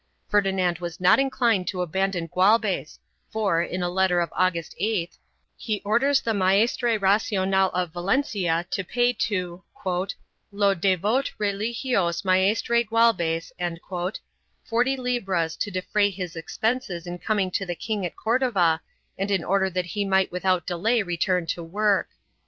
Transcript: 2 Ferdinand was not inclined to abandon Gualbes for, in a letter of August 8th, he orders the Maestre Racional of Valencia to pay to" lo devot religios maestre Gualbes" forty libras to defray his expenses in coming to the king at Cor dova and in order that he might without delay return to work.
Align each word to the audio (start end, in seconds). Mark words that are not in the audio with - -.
2 0.31 0.31
Ferdinand 0.31 0.79
was 0.79 0.99
not 0.99 1.19
inclined 1.19 1.67
to 1.67 1.83
abandon 1.83 2.25
Gualbes 2.25 2.97
for, 3.29 3.61
in 3.61 3.83
a 3.83 3.87
letter 3.87 4.19
of 4.19 4.33
August 4.35 4.73
8th, 4.81 5.19
he 5.55 5.79
orders 5.85 6.21
the 6.21 6.33
Maestre 6.33 6.97
Racional 6.97 7.69
of 7.71 7.93
Valencia 7.93 8.65
to 8.71 8.83
pay 8.83 9.13
to" 9.13 9.63
lo 10.59 10.73
devot 10.73 11.29
religios 11.37 12.25
maestre 12.25 12.83
Gualbes" 12.83 13.51
forty 14.63 14.97
libras 14.97 15.55
to 15.57 15.69
defray 15.69 16.09
his 16.09 16.35
expenses 16.35 17.05
in 17.05 17.19
coming 17.19 17.51
to 17.51 17.63
the 17.63 17.75
king 17.75 18.03
at 18.03 18.15
Cor 18.15 18.39
dova 18.39 18.79
and 19.19 19.29
in 19.29 19.43
order 19.43 19.69
that 19.69 19.85
he 19.85 20.03
might 20.03 20.31
without 20.31 20.65
delay 20.65 21.03
return 21.03 21.45
to 21.45 21.61
work. 21.61 22.09